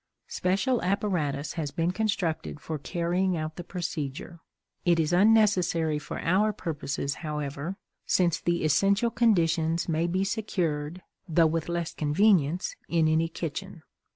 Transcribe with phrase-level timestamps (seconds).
[0.29, 4.39] Special apparatus has been constructed for carrying out the procedure.
[4.83, 7.77] It is unnecessary for our purposes, however,
[8.07, 13.83] since the essential conditions may be secured, though with less convenience, in any kitchen.